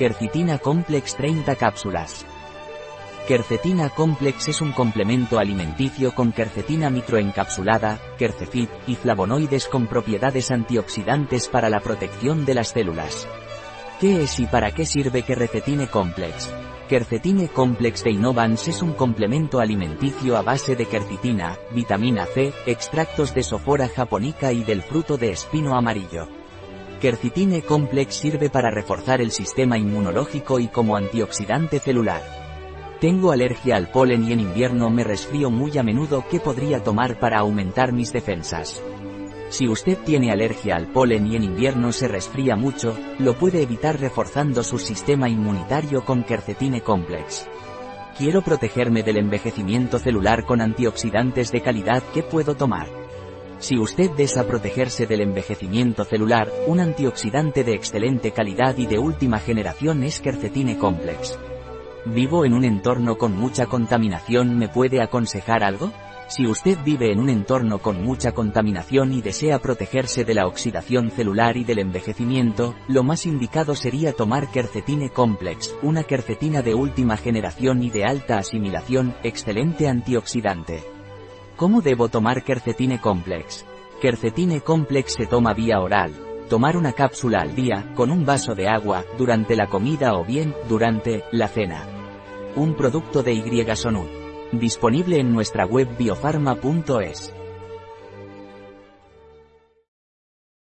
[0.00, 2.24] Quercitina Complex 30 cápsulas.
[3.28, 11.48] Quercetina Complex es un complemento alimenticio con quercetina microencapsulada, quercefit, y flavonoides con propiedades antioxidantes
[11.48, 13.28] para la protección de las células.
[14.00, 16.48] ¿Qué es y para qué sirve Quercetine Complex?
[16.88, 23.34] Quercetine Complex de Innovans es un complemento alimenticio a base de quercitina, vitamina C, extractos
[23.34, 26.39] de sofora japonica y del fruto de espino amarillo.
[27.00, 32.20] Quercitine Complex sirve para reforzar el sistema inmunológico y como antioxidante celular.
[33.00, 36.26] Tengo alergia al polen y en invierno me resfrío muy a menudo.
[36.30, 38.82] ¿Qué podría tomar para aumentar mis defensas?
[39.48, 43.98] Si usted tiene alergia al polen y en invierno se resfría mucho, lo puede evitar
[43.98, 47.48] reforzando su sistema inmunitario con Quercetine Complex.
[48.18, 52.99] Quiero protegerme del envejecimiento celular con antioxidantes de calidad que puedo tomar.
[53.60, 59.38] Si usted desea protegerse del envejecimiento celular, un antioxidante de excelente calidad y de última
[59.38, 61.38] generación es Quercetine Complex.
[62.06, 64.56] ¿Vivo en un entorno con mucha contaminación?
[64.56, 65.92] ¿Me puede aconsejar algo?
[66.28, 71.10] Si usted vive en un entorno con mucha contaminación y desea protegerse de la oxidación
[71.10, 77.18] celular y del envejecimiento, lo más indicado sería tomar Quercetine Complex, una quercetina de última
[77.18, 80.99] generación y de alta asimilación, excelente antioxidante.
[81.60, 83.66] ¿Cómo debo tomar Quercetine Complex?
[84.00, 86.14] Quercetine Complex se toma vía oral.
[86.48, 90.54] Tomar una cápsula al día, con un vaso de agua, durante la comida o bien,
[90.70, 91.86] durante, la cena.
[92.56, 93.42] Un producto de Y
[94.52, 97.34] Disponible en nuestra web biofarma.es.